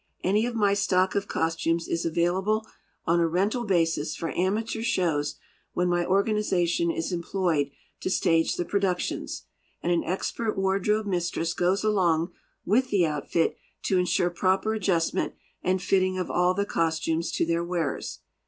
Any 0.23 0.47
of 0.47 0.55
my 0.55 0.73
stock 0.73 1.13
of 1.13 1.27
costumes 1.27 1.87
is 1.87 2.05
available 2.07 2.65
on 3.05 3.19
a 3.19 3.27
rental 3.27 3.65
basis 3.65 4.15
for 4.15 4.31
amateur 4.35 4.81
shows 4.81 5.35
when 5.73 5.89
my 5.89 6.03
organization 6.03 6.89
is 6.89 7.11
employed 7.11 7.69
to 7.99 8.09
stage 8.09 8.55
the 8.55 8.65
productions, 8.65 9.43
and 9.83 9.91
an 9.91 10.03
expert 10.03 10.57
wardrobe 10.57 11.05
mistress 11.05 11.53
goes 11.53 11.83
along 11.83 12.31
with 12.65 12.89
the 12.89 13.05
outfit 13.05 13.55
to 13.83 13.99
insure 13.99 14.31
proper 14.31 14.73
adjustment 14.73 15.35
and 15.61 15.83
fitting 15.83 16.17
of 16.17 16.31
all 16.31 16.55
the 16.55 16.65
costumes 16.65 17.31
to 17.33 17.45
their 17.45 17.63
wearers. 17.63 18.21